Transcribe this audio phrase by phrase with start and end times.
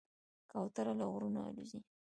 [0.51, 1.79] کوتره له غرونو الوزي.